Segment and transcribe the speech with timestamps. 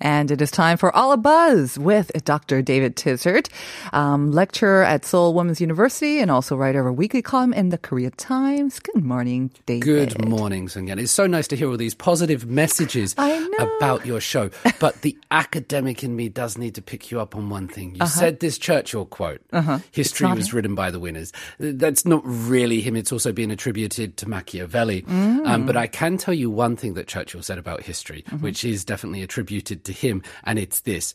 [0.00, 2.62] And it is time for All a Buzz with Dr.
[2.62, 3.48] David Tizzard,
[3.92, 7.78] um, lecturer at Seoul Women's University and also writer of a weekly column in the
[7.78, 8.78] Korea Times.
[8.78, 9.82] Good morning, David.
[10.14, 10.98] Good morning, Sunyan.
[11.00, 13.14] It's so nice to hear all these positive messages
[13.58, 14.50] about your show.
[14.78, 17.96] But the academic in me does need to pick you up on one thing.
[18.00, 19.80] You said this Churchill quote Uh-huh.
[19.90, 21.32] history was written by the winners.
[21.58, 22.94] That's not really him.
[22.96, 25.02] It's also been attributed to Machiavelli.
[25.02, 25.46] Mm.
[25.46, 28.42] Um, but I can tell you one thing that Churchill said about history, Mm-hmm.
[28.44, 31.12] which is definitely attributed to him, and it's this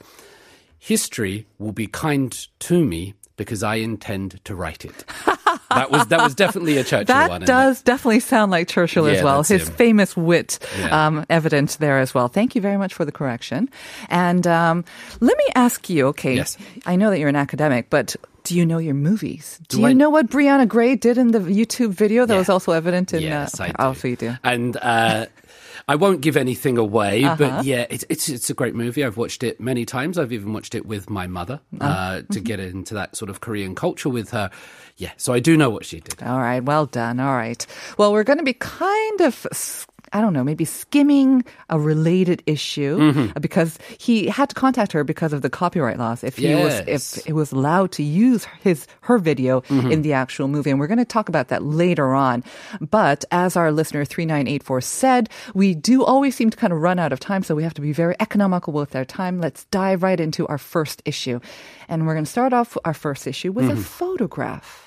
[0.80, 5.06] history will be kind to me because I intend to write it.
[5.72, 7.42] that was that was definitely a Churchill That one.
[7.44, 7.46] it?
[7.48, 9.42] does definitely sound like Churchill as well.
[9.44, 9.76] His him.
[9.76, 11.08] famous wit Yeah.
[11.08, 12.28] um, evident there as well.
[12.28, 13.70] Thank you very much for the correction.
[14.10, 14.86] And um,
[15.20, 16.58] let me ask you, okay, Yes.
[16.86, 19.60] I know that you're an academic, but do you know your movies?
[19.70, 22.40] Do, Do you I- know what Brianna Gray did in the YouTube video that Yeah.
[22.40, 23.24] was also evident in?
[23.24, 23.74] Yes, uh, I do.
[23.80, 24.36] Oh, so you do.
[24.44, 25.26] And uh,
[25.88, 27.36] I won't give anything away, Uh-huh.
[27.38, 29.04] but yeah, it's, it's it's a great movie.
[29.04, 30.18] I've watched it many times.
[30.18, 31.86] I've even watched it with my mother Oh.
[31.86, 34.50] uh, to get into that sort of Korean culture with her.
[34.98, 36.22] Yeah, so I do know what she did.
[36.24, 37.20] All right, well done.
[37.20, 37.66] All right.
[37.98, 39.86] Well, we're going to be kind of.
[40.14, 43.40] I don't know, maybe skimming a related issue Mm-hmm.
[43.40, 46.24] because he had to contact her because of the copyright laws.
[46.24, 49.92] If he was, if it was allowed to use his her video Mm-hmm.
[49.92, 52.44] in the actual movie, and we're going to talk about that later on.
[52.80, 56.72] But as our listener three nine eight four said, we do always seem to kind
[56.74, 59.42] of run out of time, so we have to be very economical with our time.
[59.42, 61.40] Let's dive right into our first issue,
[61.90, 63.80] and we're going to start off our first issue with Mm-hmm.
[63.80, 64.83] a photograph.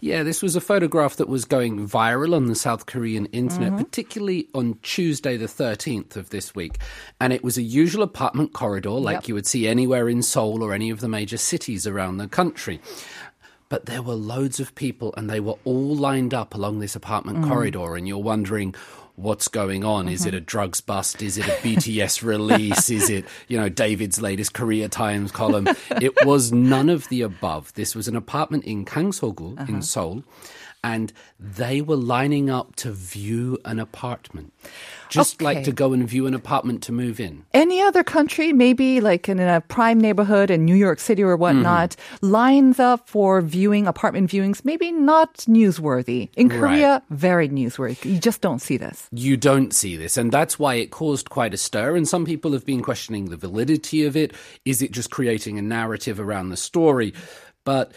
[0.00, 3.82] Yeah, this was a photograph that was going viral on the South Korean internet, Mm-hmm.
[3.82, 6.78] particularly on Tuesday, the 13th of this week.
[7.20, 9.28] And it was a usual apartment corridor like Yep.
[9.28, 12.80] you would see anywhere in Seoul or any of the major cities around the country.
[13.68, 17.38] But there were loads of people and they were all lined up along this apartment
[17.38, 17.48] Mm.
[17.48, 18.74] corridor, and you're wondering,
[19.18, 20.08] What's going on?
[20.08, 20.28] Is Mm-hmm.
[20.28, 21.22] it a drugs bust?
[21.22, 22.88] Is it a BTS release?
[22.88, 25.66] Is it, you know, David's latest Korea Times column?
[26.00, 27.72] It was none of the above.
[27.74, 29.66] This was an apartment in Kangsogu Uh-huh.
[29.72, 30.22] in Seoul,
[30.84, 34.52] and they were lining up to view an apartment.
[35.08, 37.44] Just like to go and view an apartment to move in.
[37.54, 41.96] any other country, maybe like in a prime neighborhood in New York City or whatnot,
[41.96, 42.26] Mm-hmm.
[42.26, 46.28] lines up for viewing apartment viewings, maybe not newsworthy.
[46.36, 48.04] In Korea, very newsworthy.
[48.04, 49.08] You just don't see this.
[49.12, 50.16] you don't see this.
[50.16, 51.96] And that's why it caused quite a stir.
[51.96, 54.32] And some people have been questioning the validity of it.
[54.64, 57.14] Is it just creating a narrative around the story?
[57.64, 57.92] But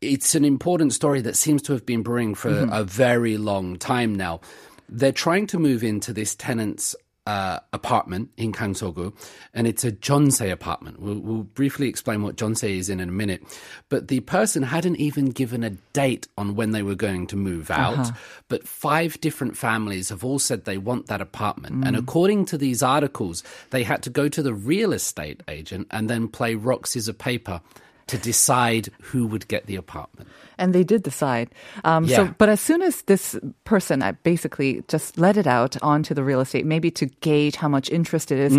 [0.00, 2.72] it's an important story that seems to have been brewing for mm-hmm.
[2.72, 4.40] a very long time now.
[4.88, 6.96] They're trying to move into this tenant's
[7.26, 9.14] uh, apartment in Kangsogu,
[9.54, 11.00] and it's a Jonsei apartment.
[11.00, 13.42] We'll, we'll briefly explain what Jonsei is in in a minute.
[13.88, 17.70] But the person hadn't even given a date on when they were going to move
[17.70, 18.00] uh-huh.
[18.00, 18.10] out.
[18.48, 21.84] But five different families have all said they want that apartment.
[21.86, 22.00] And mm.
[22.00, 26.26] according to these articles, they had to go to the real estate agent and then
[26.26, 27.60] play rock, scissors, paper
[28.10, 30.28] to decide who would get the apartment.
[30.58, 31.48] And they did decide.
[31.84, 36.14] Um, So, but as soon as this person uh, basically just let it out onto
[36.14, 38.54] the real estate, maybe to gauge how much interest it is,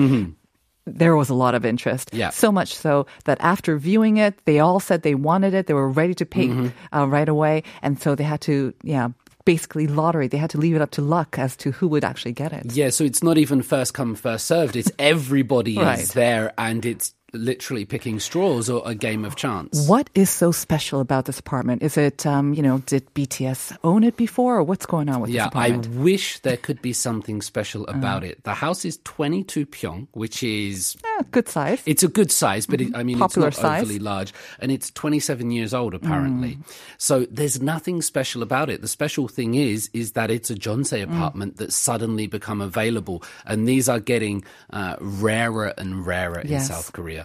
[0.88, 2.10] There was a lot of interest.
[2.10, 2.20] Mm-hmm.
[2.20, 2.32] Yeah.
[2.34, 5.68] So much so that after viewing it, they all said they wanted it.
[5.68, 6.98] They were ready to pay Mm-hmm.
[6.98, 7.62] uh, right away.
[7.84, 9.10] And so they had to, yeah,
[9.46, 10.28] basically lottery.
[10.28, 12.74] They had to leave it up to luck as to who would actually get it.
[12.74, 14.76] Yeah, so it's not even first come, first served.
[14.76, 16.00] It's everybody Right.
[16.02, 19.88] is there and it's literally picking straws or a game of chance.
[19.88, 21.82] What is so special about this apartment?
[21.84, 25.30] Is it, um, you know, did BTS own it before or what's going on with
[25.30, 25.98] Yeah, this I apartment?
[25.98, 26.02] Uh.
[26.02, 28.44] wish there could be something special about it.
[28.44, 31.82] The house is 22 pyong, which is Yeah, good size.
[31.86, 33.82] It's a good size, but it, I mean, Popular it's not size.
[33.84, 36.56] overly large, and it's 27 years old apparently.
[36.56, 36.64] Mm.
[36.98, 38.82] So there's nothing special about it.
[38.82, 41.14] The special thing is, is that it's a Jonsei Mm.
[41.16, 46.92] apartment that's suddenly become available, and these are getting uh, rarer and rarer in South
[46.94, 47.21] Korea.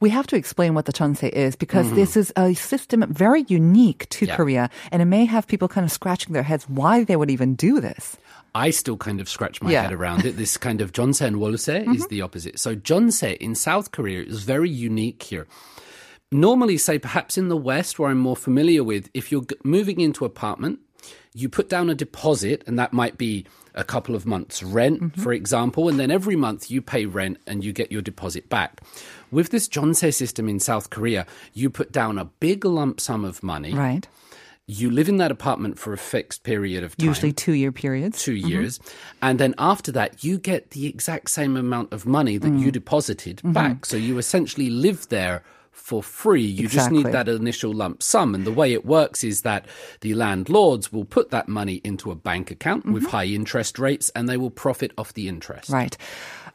[0.00, 4.08] We have to explain what the chonsei is because this is a system very unique
[4.10, 4.30] to Mm-hmm.
[4.30, 4.36] Yeah.
[4.36, 7.54] Korea, and it may have people kind of scratching their heads why they would even
[7.54, 8.16] do this.
[8.54, 9.82] I still kind of scratch my Yeah.
[9.82, 10.36] head around it.
[10.36, 12.58] This kind of Jonsei and Wolse is the opposite.
[12.58, 15.46] So Jonsei in South Korea is very unique here.
[16.32, 20.24] Normally, say perhaps in the West, where I'm more familiar with, if you're moving into
[20.24, 20.80] apartment,
[21.34, 23.44] you put down a deposit, and that might be
[23.76, 25.20] a couple of months' rent, Mm-hmm.
[25.22, 28.80] for example, and then every month you pay rent and you get your deposit back.
[29.30, 33.42] With this Jonse system in South Korea, you put down a big lump sum of
[33.42, 33.74] money.
[33.74, 34.08] Right.
[34.68, 37.06] You live in that apartment for a fixed period of time.
[37.08, 38.20] Usually two year periods.
[38.22, 38.80] 2 years.
[39.22, 42.60] And then after that, you get the exact same amount of money that Mm.
[42.60, 43.52] you deposited Mm-hmm.
[43.52, 43.86] back.
[43.86, 45.44] So you essentially live there
[45.76, 46.42] for free.
[46.42, 48.34] You just need that initial lump sum.
[48.34, 49.66] And the way it works is that
[50.00, 54.28] the landlords will put that money into a bank account with high interest rates and
[54.28, 55.68] they will profit off the interest.
[55.68, 55.74] Mm-hmm.
[55.74, 55.96] Right.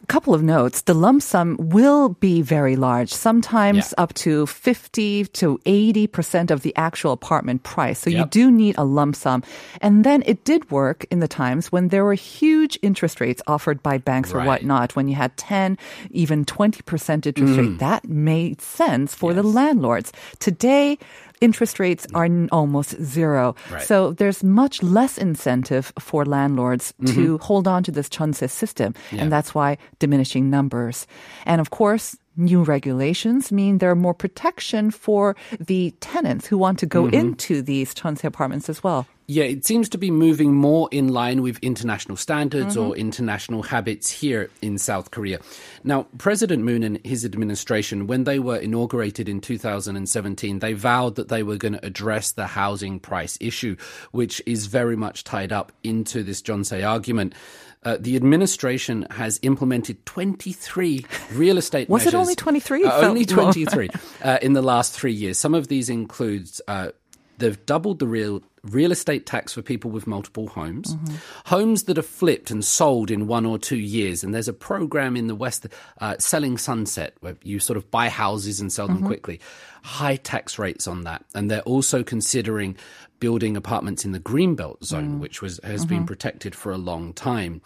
[0.04, 0.82] A couple of notes.
[0.82, 4.04] The lump sum will be very large, sometimes Yeah.
[4.04, 8.00] up to 50 to 80% of the actual apartment price.
[8.00, 9.44] So you do need a lump sum.
[9.80, 13.82] And then it did work in the times when there were huge interest rates offered
[13.84, 15.78] by banks or whatnot, when you had 10,
[16.10, 17.80] even 20% interest rate.
[17.80, 19.54] That made sense for the Mm.
[19.54, 20.12] Landlords.
[20.40, 20.98] Today,
[21.42, 23.56] interest rates are almost zero.
[23.72, 23.84] Right.
[23.84, 28.94] So there's much less incentive for landlords to hold on to this chonse system.
[28.94, 29.16] Mm-hmm.
[29.16, 29.22] Yeah.
[29.24, 31.08] And that's why diminishing numbers.
[31.46, 36.80] And of course, new regulations mean there are more protection for the tenants who want
[36.80, 37.16] to go Mm-hmm.
[37.16, 39.06] into these chonse apartments as well.
[39.28, 43.00] Yeah, it seems to be moving more in line with international standards or Mm-hmm.
[43.00, 45.40] international habits here in South Korea.
[45.86, 51.30] Now, President Moon and his administration, when they were inaugurated in 2017, they vowed that
[51.30, 53.78] they were going to address the housing price issue,
[54.12, 57.34] which is very much tied up into this Jonsei argument.
[57.84, 62.84] Uh, the administration has implemented 23 real estate Was it only 23?
[62.84, 63.90] Uh, only 23
[64.24, 65.38] uh, in the last three years.
[65.38, 66.90] Some of these include uh,
[67.38, 71.16] they've doubled the real real estate tax for people with multiple homes, Mm-hmm.
[71.46, 74.24] homes that are flipped and sold in one or two years.
[74.24, 75.66] And there's a program in the West,
[76.00, 79.08] uh, Selling Sunset, where you sort of buy houses and sell them Mm-hmm.
[79.08, 79.40] quickly.
[79.84, 82.76] High tax rates on that, and they're also considering
[83.20, 85.20] building apartments in the Greenbelt zone, Mm.
[85.20, 85.90] which was has Mm-hmm.
[85.96, 87.62] been protected for a long time.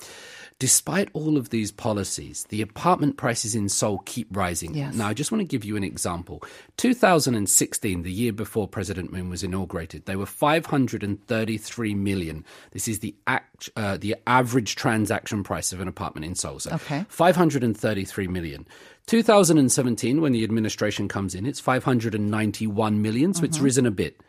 [0.57, 4.73] Despite all of these policies, the apartment prices in Seoul keep rising.
[4.73, 4.95] Yes.
[4.95, 6.41] Now, I just want to give you an example.
[6.77, 12.45] 2016, the year before President Moon was inaugurated, they were 533 million.
[12.71, 16.59] This is the act, uh, the average transaction price of an apartment in Seoul.
[16.59, 17.05] So Okay.
[17.09, 18.65] 533 million.
[19.07, 24.19] 2017, when the administration comes in, it's 591 million, so it's risen a bit.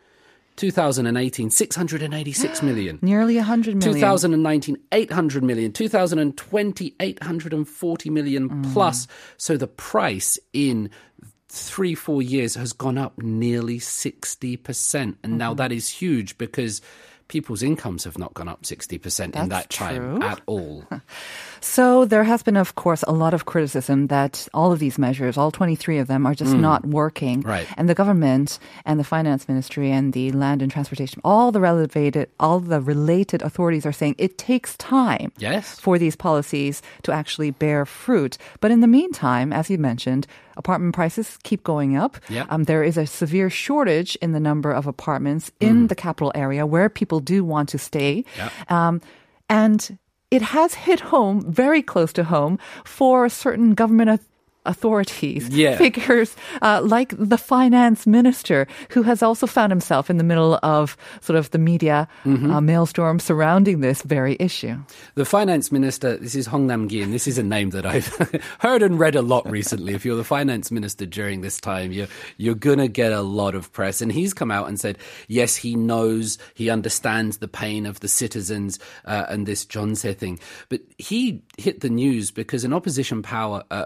[0.57, 2.99] 2018, 686 million.
[3.03, 3.93] Nearly 100 million.
[3.93, 5.71] 2019, 800 million.
[5.71, 8.73] 2020, 840 million Mm.
[8.73, 9.07] plus.
[9.37, 10.89] So the price in
[11.49, 15.15] three, four years has gone up nearly 60%.
[15.23, 15.57] And now Mm-hmm.
[15.57, 16.81] that is huge because
[17.27, 20.27] people's incomes have not gone up 60% in that time true.
[20.27, 20.85] at all.
[21.59, 25.37] So there has been, of course, a lot of criticism that all of these measures,
[25.37, 27.41] all 23 of them, are just not working.
[27.41, 27.47] Mm.
[27.47, 27.67] Right.
[27.75, 32.29] And the government and the finance ministry and the land and transportation, all the related,
[32.39, 35.79] all the related authorities are saying it takes time Yes.
[35.79, 38.37] for these policies to actually bear fruit.
[38.61, 42.17] But in the meantime, as you mentioned, apartment prices keep going up.
[42.29, 42.45] Yeah.
[42.49, 46.65] Um, there is a severe shortage in the number of apartments in the capital area
[46.65, 48.25] where people do want to stay.
[48.37, 48.49] Yeah.
[48.69, 49.01] Um,
[49.49, 49.97] and
[50.29, 54.09] it has hit home, very close to home, for certain government
[54.67, 55.77] authorities, Yeah.
[55.77, 60.97] figures uh, like the finance minister, who has also found himself in the middle of
[61.21, 62.51] sort of the media Mm-hmm.
[62.51, 64.75] uh, maelstrom surrounding this very issue.
[65.15, 68.07] The finance minister, this is Hong Nam Gi, and this is a name that I've
[68.59, 69.93] heard and read a lot recently.
[69.93, 72.07] If you're the finance minister during this time, you're,
[72.37, 74.01] you're going to get a lot of press.
[74.01, 74.97] And he's come out and said,
[75.27, 80.39] yes, he knows, he understands the pain of the citizens uh, and this Jonse thing.
[80.69, 83.85] But he hit the news because an opposition power, uh,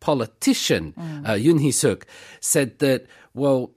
[0.00, 2.06] politician, uh, Yoon Hee-suk,
[2.40, 3.72] said that, well,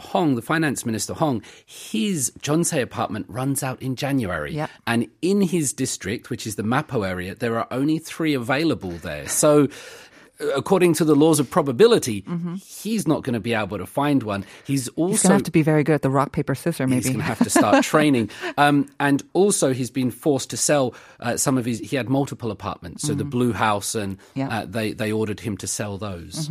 [0.00, 4.54] Hong, the finance minister Hong, his Jonsei apartment runs out in January.
[4.54, 4.70] Yep.
[4.86, 9.28] And in his district, which is the Mapo area, there are only three available there.
[9.28, 9.68] So,
[10.40, 12.24] according to the laws of probability,
[12.64, 14.44] he's not going to be able to find one.
[14.64, 15.10] He's also Mm-hmm.
[15.12, 17.06] He's going to have to be very good at the rock, paper, scissors, Maybe He's
[17.06, 18.30] going to have to start training.
[18.56, 21.78] Um, and also, he's been forced to sell uh, some of his.
[21.80, 24.38] He had multiple apartments, so the Blue House, and Mm-hmm.
[24.40, 24.48] Yeah.
[24.48, 24.62] Mm-hmm.
[24.62, 26.48] uh, they they ordered him to sell those.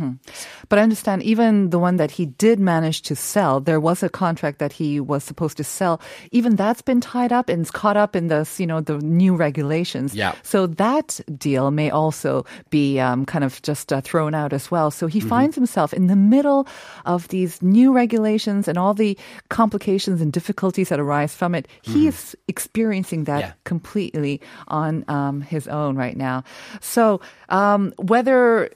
[0.68, 4.08] But I understand even the one that he did manage to sell, there was a
[4.08, 6.00] contract that he was supposed to sell.
[6.30, 10.14] Even that's been tied up and caught up in this, you know, the new regulations.
[10.14, 10.34] Yeah.
[10.42, 14.90] So that deal may also be um, kind of just uh, thrown out as well.
[14.90, 15.28] So he Mm-hmm.
[15.28, 16.66] finds himself in the middle
[17.04, 19.16] of these new regulations and all the
[19.48, 21.66] complications and difficulties that arise from it.
[21.82, 23.48] He is experiencing that Mm-hmm.
[23.48, 23.52] Yeah.
[23.64, 26.44] completely on um, his own right now.
[26.80, 28.68] So um, whether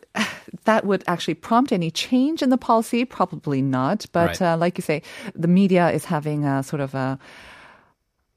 [0.64, 4.06] that would actually prompt any change in the policy, probably not.
[4.12, 4.42] But Right.
[4.42, 5.02] uh, like you say,
[5.34, 7.18] the media is having a sort of a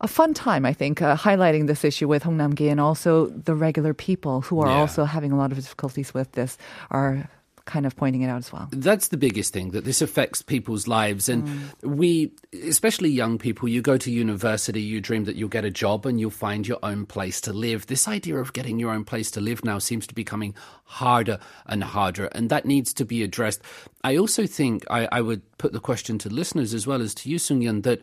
[0.02, 3.54] a fun time, I think, uh, highlighting this issue with Hong Nam-gi and also the
[3.54, 4.80] regular people who are Yeah.
[4.82, 6.58] also having a lot of difficulties with this
[6.90, 7.28] are
[7.70, 8.68] kind of pointing it out as well.
[8.72, 11.30] That's the biggest thing that this affects people's lives.
[11.30, 11.96] And mm.
[11.96, 12.34] we,
[12.64, 16.20] especially young people, you go to university, you dream that you'll get a job and
[16.20, 17.86] you'll find your own place to live.
[17.86, 21.40] This idea of getting your own place to live now seems to be coming harder
[21.68, 23.62] and harder, and that needs to be addressed.
[24.04, 27.30] I also think I, I would put the question to listeners as well as to
[27.30, 28.02] you, Sung Yun, that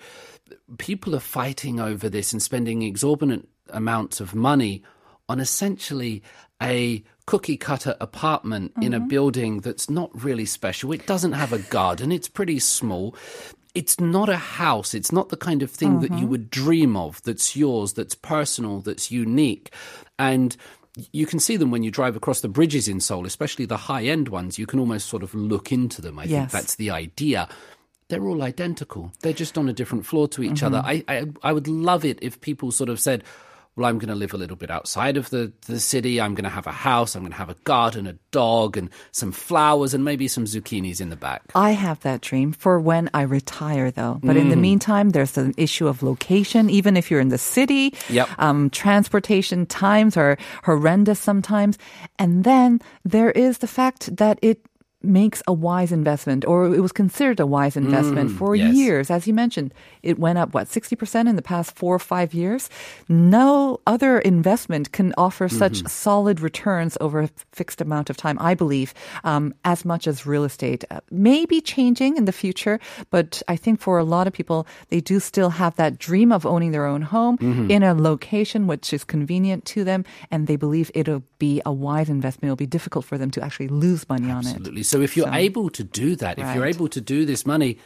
[0.78, 4.85] people are fighting over this and spending exorbitant amounts of money
[5.28, 6.23] on essentially
[6.62, 9.09] a cookie cutter apartment in a mm-hmm.
[9.09, 10.92] building that's not really special.
[10.92, 13.14] It doesn't have a garden, it's pretty small.
[13.75, 14.95] It's not a house.
[14.95, 16.28] It's not the kind of thing that you mm-hmm.
[16.28, 19.71] would dream of that's yours, that's personal, that's unique.
[20.18, 20.56] And
[21.12, 24.04] you can see them when you drive across the bridges in Seoul, especially the high
[24.04, 24.59] end ones.
[24.59, 26.18] You can almost sort of look into them.
[26.18, 27.50] I think that's the idea.
[28.09, 29.12] They're all identical.
[29.21, 30.78] They're just on a different floor to each other.
[30.78, 31.11] Mm-hmm.
[31.11, 33.25] I, I I would love it if people sort of said,
[33.76, 36.21] "Well, I'm going to live a little bit outside of the the city.
[36.21, 37.14] I'm going to have a house.
[37.14, 41.00] I'm going to have a garden, a dog, and some flowers, and maybe some zucchinis
[41.00, 44.18] in the back." I have that dream for when I retire, though.
[44.23, 46.71] But in the meantime, there's an issue of location.
[46.71, 48.28] Even if you're in the city, Yep.
[48.38, 51.78] um, transportation times are horrendous sometimes.
[52.18, 54.59] And then there is the fact that it
[55.06, 58.75] makes a wise investment, or it was considered a wise investment for yes.
[58.75, 59.10] years.
[59.10, 59.72] As you mentioned,
[60.02, 62.68] it went up, what, 60% in the past four or five years?
[63.08, 68.54] No other investment can offer such solid returns over a fixed amount of time, I
[68.54, 68.94] believe,
[69.25, 70.84] um, as much as real estate.
[70.90, 72.78] Uh, Maybe changing in the future,
[73.10, 76.44] but I think for a lot of people, they do still have that dream of
[76.44, 77.38] owning their own home
[77.70, 82.08] in a location which is convenient to them, and they believe it'll be a wise
[82.08, 82.48] investment.
[82.48, 84.50] It'll be difficult for them to actually lose money on it.
[84.50, 84.82] Absolutely.
[84.96, 87.78] So if you're So- able to do that, if you're able to do this money,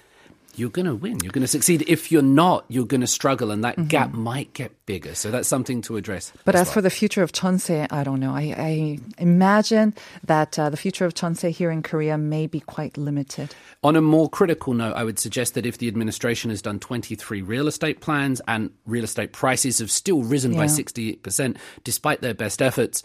[0.56, 1.18] you're going to win.
[1.22, 1.84] You're going to succeed.
[1.86, 5.14] If you're not, you're going to struggle, and that gap might get bigger.
[5.14, 6.32] So that's something to address.
[6.44, 8.32] But as as for the future of Chonsei, I don't know.
[8.32, 12.98] I, I imagine that uh, the future of Chonsei here in Korea may be quite
[12.98, 13.54] limited.
[13.82, 17.42] On a more critical note, I would suggest that if the administration has done 23
[17.42, 20.68] real estate plans and real estate prices have still risen by Yeah.
[20.68, 23.02] 68%, despite their best efforts,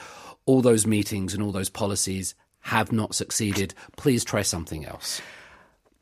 [0.48, 2.36] all those meetings and all those policies
[2.74, 3.74] have not succeeded.
[3.96, 5.22] Please try something else.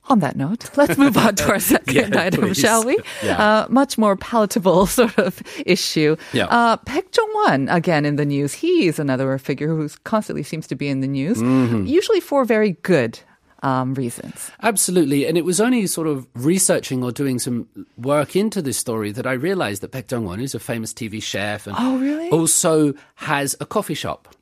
[0.09, 2.57] On that note, let's move on to our second Yeah, item, please.
[2.57, 2.97] shall we?
[3.23, 3.37] Yeah.
[3.41, 6.17] Uh, much more palatable sort of issue.
[6.33, 6.47] Yeah.
[6.47, 8.53] Uh, Baek Jong-won, again in the news.
[8.53, 11.85] He is another figure who constantly seems to be in the news, Mm-hmm.
[11.85, 13.17] usually for very good
[13.61, 14.51] um, reasons.
[14.61, 15.25] Absolutely.
[15.25, 17.67] And it was only sort of researching or doing some
[17.97, 21.65] work into this story that I realized that Baek Jong-won is a famous TV chef
[21.65, 22.29] and Oh, really?
[22.29, 24.35] also has a coffee shop.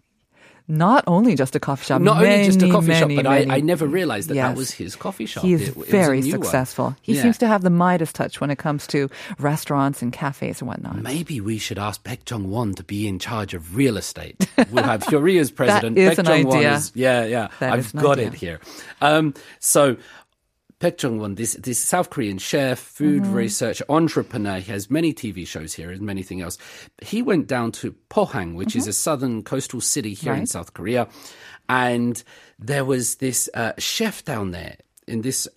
[0.68, 3.40] Not only just a coffee shop, Not only just a many, coffee shop, but I,
[3.40, 5.44] many- I never realized that that was his coffee shop.
[5.44, 6.42] He is It- it very new one.
[6.44, 6.96] successful.
[7.02, 7.24] He Yeah.
[7.24, 11.02] seems to have the Midas touch when it comes to restaurants and cafes and whatnot.
[11.02, 14.48] Maybe we should ask Baek Jong Won to be in charge of real estate.
[14.72, 15.98] We'll have Hyori as president.
[15.98, 16.74] is Baek an Jong-won idea.
[16.76, 17.48] is- yeah, yeah.
[17.60, 18.28] That I've got idea.
[18.28, 18.60] it here.
[19.02, 19.98] Um, so.
[20.82, 23.34] Baek Jong-won, this this South Korean chef, food Mm-hmm.
[23.36, 24.58] researcher, entrepreneur.
[24.60, 26.58] He has many TV shows here and many thing else.
[27.04, 30.46] He went down to Pohang, which is a southern coastal city here in Mm-hmm.
[30.48, 31.08] South Korea,
[31.70, 32.24] and
[32.58, 35.48] there was this uh, chef down there in this.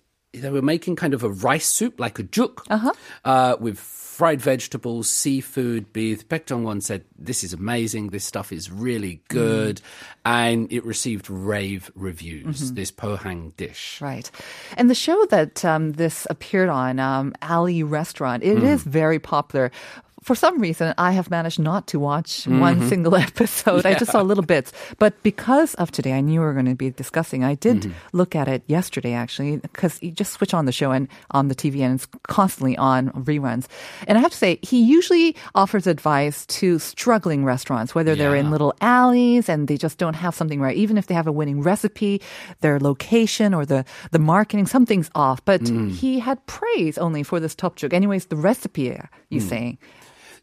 [0.41, 2.91] They were making kind of a rice soup, like a juk, Uh-huh.
[3.23, 6.25] uh, with fried vegetables, seafood, beef.
[6.29, 8.09] Baek Jong-won said, "This is amazing.
[8.11, 9.81] This stuff is really good,"
[10.23, 12.71] and it received rave reviews.
[12.71, 13.99] This Pohang dish.
[14.01, 14.31] Right.
[14.77, 18.89] And the show that um, this appeared on, um, Alley Restaurant, it is Hmm.
[18.89, 19.69] very popular.
[20.25, 23.85] For some reason, I have managed not to watch one single episode.
[23.85, 24.73] I just saw little bits.
[24.97, 27.43] But because of today, I knew we were going to be discussing.
[27.43, 31.07] I did look at it yesterday, actually, because you just switch on the show and
[31.29, 33.67] on the TV and it's constantly on reruns.
[34.07, 38.49] And I have to say, he usually offers advice to struggling restaurants, whether they're in
[38.49, 40.75] little alleys and they just don't have something right.
[40.75, 42.19] Even if they have a winning recipe,
[42.61, 45.45] their location or the, the marketing, something's off.
[45.45, 45.91] But Mm.
[45.91, 47.93] he had praise only for this topjuk.
[47.93, 48.97] Anyways, the recipe,
[49.29, 49.49] you Mm.
[49.49, 49.77] saying.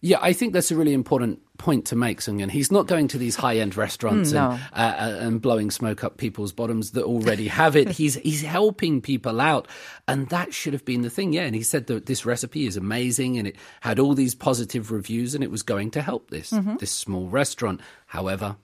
[0.04, 2.50] Yeah, I think that's a really important point to make, Sungyeon.
[2.50, 6.16] He's not going to these high-end restaurants Mm, and, uh, uh, and blowing smoke up
[6.16, 7.88] people's bottoms that already have it.
[8.00, 9.68] he's he's helping people out,
[10.08, 11.32] and that should have been the thing.
[11.32, 14.90] Yeah, and he said that this recipe is amazing, and it had all these positive
[14.90, 16.76] reviews, and it was going to help this Mm-hmm.
[16.80, 17.80] this small restaurant.
[18.06, 18.56] However,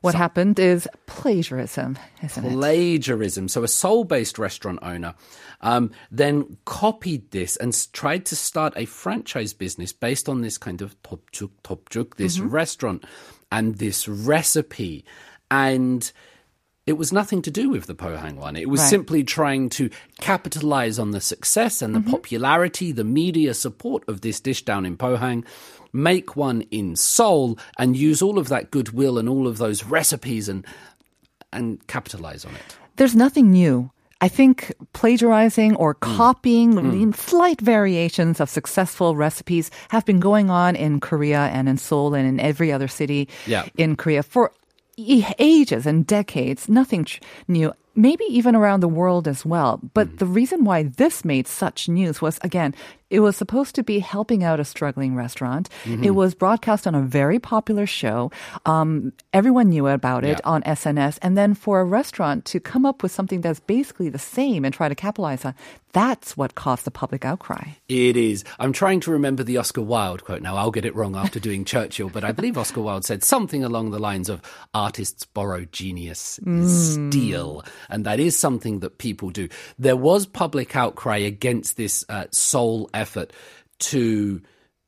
[0.00, 2.52] What happened is plagiarism, isn't it?
[2.52, 3.48] plagiarism.
[3.48, 5.14] So a Seoul-based restaurant owner
[5.60, 10.82] um, then copied this and tried to start a franchise business based on this kind
[10.82, 13.04] of topjuk topjuk, this restaurant
[13.50, 15.04] and this recipe.
[15.50, 16.10] And
[16.86, 18.54] it was nothing to do with the Pohang one.
[18.56, 18.90] It was Right.
[18.90, 19.90] simply trying to
[20.20, 22.10] capitalize on the success and the Mm-hmm.
[22.10, 25.44] popularity, the media support of this dish down in Pohang,
[25.92, 30.48] make one in Seoul, and use all of that goodwill and all of those recipes
[30.48, 30.64] and
[31.52, 32.76] and capitalize on it.
[32.96, 33.90] There's nothing new.
[34.20, 36.16] I think plagiarizing or Hmm.
[36.16, 42.14] copying slight variations of successful recipes have been going on in Korea and in Seoul
[42.14, 43.64] and in every other city Yeah.
[43.76, 44.52] in Korea for
[44.98, 46.68] ages and decades.
[46.68, 47.06] Nothing
[47.46, 47.72] new.
[47.96, 49.80] Maybe even around the world as well.
[49.94, 50.16] But Hmm.
[50.16, 52.74] the reason why this made such news was again,
[53.08, 55.68] it was supposed to be helping out a struggling restaurant.
[55.84, 56.02] Mm-hmm.
[56.04, 58.32] It was broadcast on a very popular show.
[58.66, 60.50] Um, everyone knew about it Yeah.
[60.52, 61.18] on SNS.
[61.22, 64.74] And then for a restaurant to come up with something that's basically the same and
[64.74, 65.54] try to capitalize on,
[65.92, 67.64] that's what caused the public outcry.
[67.88, 68.42] It is.
[68.58, 70.56] I'm trying to remember the Oscar Wilde quote now.
[70.56, 73.92] I'll get it wrong after doing Churchill, but I believe Oscar Wilde said something along
[73.92, 74.42] the lines of
[74.74, 77.64] artists borrow genius, steal.
[77.88, 79.48] And that is something that people do.
[79.78, 83.32] There was public outcry against this uh, Seoul effort
[83.78, 84.40] to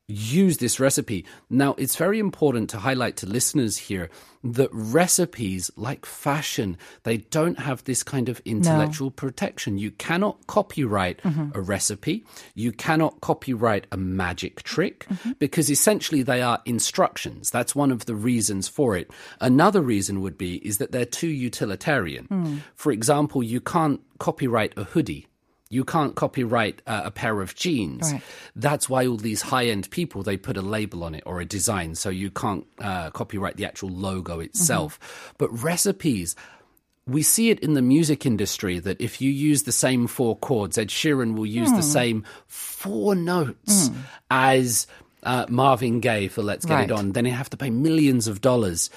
[0.08, 1.24] use this recipe.
[1.50, 4.08] Now, it's very important to highlight to listeners here
[4.42, 9.76] that recipes, like fashion, they don't have this kind of intellectual protection.
[9.76, 11.50] You cannot copyright mm-hmm.
[11.54, 12.24] a recipe.
[12.54, 15.32] You cannot copyright a magic trick mm-hmm.
[15.38, 17.50] because essentially they are instructions.
[17.50, 19.10] That's one of the reasons for it.
[19.40, 22.24] Another reason would be is that they're too utilitarian.
[22.26, 22.56] Hmm.
[22.74, 25.27] For example, you can't copyright a hoodie.
[25.70, 28.12] You can't copyright uh, a pair of jeans.
[28.12, 28.22] Right.
[28.56, 31.44] That's why all these high end people they put a label on it or a
[31.44, 34.98] design, so you can't uh, copyright the actual logo itself.
[35.38, 36.34] But recipes.
[37.06, 40.76] We see it in the music industry that if you use the same four chords,
[40.76, 43.88] Ed Sheeran will use the same four notes
[44.30, 44.86] as
[45.22, 47.12] uh, Marvin Gaye for Let's Get It On.
[47.12, 48.90] Then you have to pay millions of dollars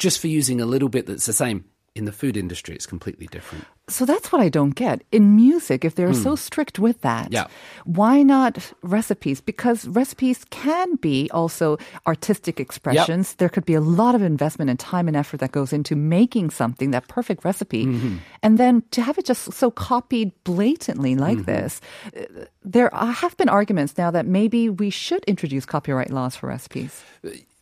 [0.00, 1.64] just for using a little bit that's the same.
[1.98, 3.66] In the food industry, it's completely different.
[3.90, 5.02] So that's what I don't get.
[5.10, 7.32] In music, if they're so strict with that.
[7.34, 7.48] Yeah.
[7.88, 9.40] why not recipes?
[9.42, 11.74] Because recipes can be also
[12.06, 13.34] artistic expressions.
[13.40, 16.52] There could be a lot of investment and time and effort that goes into making
[16.54, 17.88] something, that perfect recipe.
[17.88, 18.22] Mm-hmm.
[18.44, 21.50] And then to have it just so copied blatantly like Mm-hmm.
[21.50, 21.80] this,
[22.14, 27.02] uh, there have been arguments now that maybe we should introduce copyright laws for recipes.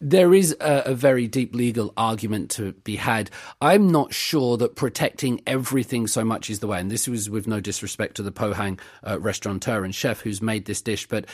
[0.01, 3.31] There is a, a very deep legal argument to be had.
[3.63, 6.81] I'm not sure that protecting everything so much is the way.
[6.81, 10.67] And this was with no disrespect to the Pohang uh, restaurateur and chef who's made
[10.67, 11.25] this dish, but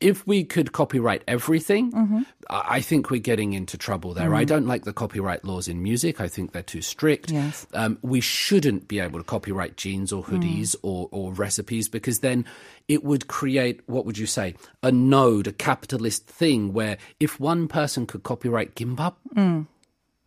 [0.00, 2.22] if we could copyright everything, mm-hmm.
[2.50, 4.34] I I think we're getting into trouble there.
[4.34, 4.48] I mm.
[4.48, 6.20] don't like the copyright laws in music.
[6.20, 7.30] I think they're too strict.
[7.30, 7.66] Yes.
[7.72, 10.30] Um, we shouldn't be able to copyright jeans or mm.
[10.30, 12.44] hoodies or, or recipes because then
[12.88, 17.68] it would create, what would you say, a node, a capitalist thing where if one
[17.68, 19.66] person could copyright gimbap, mm.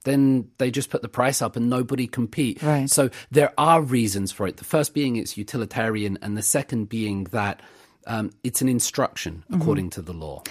[0.05, 2.63] then they just put the price up and nobody compete.
[2.63, 2.89] Right.
[2.89, 4.57] So there are reasons for it.
[4.57, 7.61] The first being it's utilitarian, and the second being that
[8.07, 10.41] um, it's an instruction according to the law.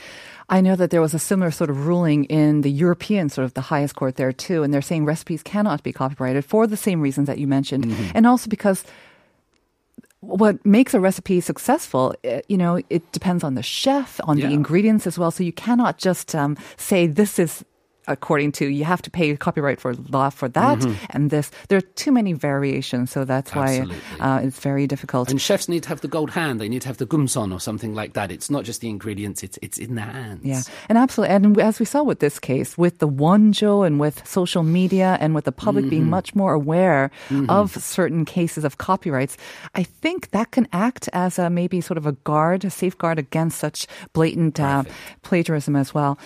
[0.49, 3.55] I know that there was a similar sort of ruling in the European sort of
[3.55, 7.01] the highest court there too, and they're saying recipes cannot be copyrighted for the same
[7.01, 8.85] reasons that you mentioned, and also because
[10.21, 14.49] what makes a recipe successful, eh, you know, it depends on the chef, on Yeah.
[14.49, 15.31] the ingredients as well.
[15.31, 17.64] So you cannot just um, say this is
[18.07, 21.51] according to you have to pay copyright for law for that and this.
[21.69, 23.87] There are too many variations, so that's why
[24.21, 25.31] uh, it's very difficult.
[25.31, 26.61] And chefs need to have the gold hand.
[26.61, 28.31] They need to have the gumson or something like that.
[28.31, 30.45] It's not just the ingredients; it's it's in their hands.
[30.45, 31.35] Yeah, and absolutely.
[31.35, 35.35] And as we saw with this case, with the wonjo and with social media and
[35.35, 37.11] with the public being much more aware
[37.49, 39.37] of certain cases of copyrights,
[39.75, 43.59] I think that can act as a maybe sort of a guard, a safeguard against
[43.59, 44.85] such blatant uh,
[45.23, 46.19] plagiarism as well.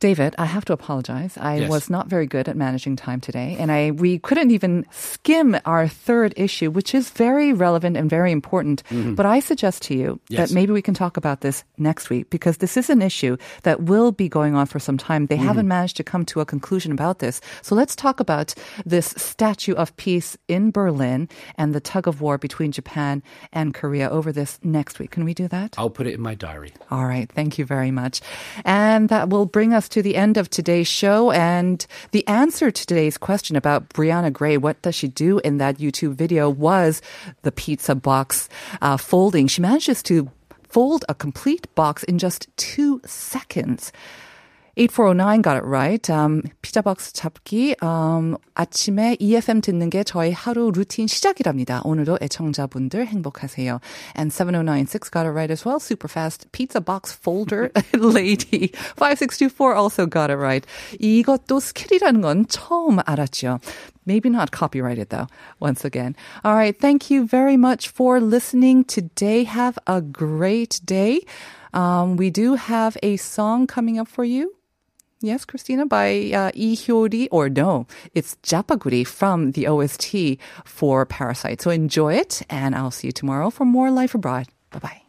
[0.00, 1.36] David, I have to apologize.
[1.36, 1.70] I Yes.
[1.70, 5.86] was not very good at managing time today, and I we couldn't even skim our
[5.86, 8.82] third issue, which is very relevant and very important.
[8.88, 9.14] Mm-hmm.
[9.14, 10.48] But I suggest to you Yes.
[10.48, 13.82] that maybe we can talk about this next week because this is an issue that
[13.82, 15.26] will be going on for some time.
[15.26, 15.68] They haven't mm-hmm.
[15.68, 17.42] managed to come to a conclusion about this.
[17.60, 18.54] So let's talk about
[18.86, 24.08] this statue of peace in Berlin and the tug of war between Japan and Korea
[24.08, 25.10] over this next week.
[25.10, 25.74] Can we do that?
[25.76, 26.72] I'll put it in my diary.
[26.90, 27.30] All right.
[27.30, 28.22] Thank you very much.
[28.64, 31.30] And that will bring us to the end of today's show.
[31.30, 35.78] And the answer to today's question about Brianna Gray, what does she do in that
[35.78, 37.02] YouTube video, was
[37.42, 38.48] the pizza box
[38.80, 39.46] uh, folding.
[39.46, 40.30] She manages to
[40.68, 43.92] fold a complete box in just two seconds.
[44.77, 46.09] 8409 got it right.
[46.09, 47.75] Um, 피자박스 잡기.
[47.81, 51.81] Um, 아침에 EFM 듣는 게 저희 하루 루틴 시작이랍니다.
[51.85, 53.79] 오늘도 애청자분들 행복하세요.
[54.17, 55.79] And 7096 got it right as well.
[55.79, 58.73] Super fast pizza box folder lady.
[58.97, 60.67] 5624 also got it right.
[60.99, 63.59] 이것도 스킬이라는 건 처음 알았죠.
[64.05, 65.27] Maybe not copyrighted though,
[65.61, 66.17] once again.
[66.43, 66.77] All right.
[66.77, 69.45] Thank you very much for listening today.
[69.45, 71.21] Have a great day.
[71.73, 74.55] Um, we do have a song coming up for you.
[75.22, 81.60] Yes, Christina, by uh, Lee Hyori, or no, it's Japaguri from the OST for Parasite.
[81.60, 84.46] So enjoy it, and I'll see you tomorrow for more Life Abroad.
[84.70, 85.02] Bye bye.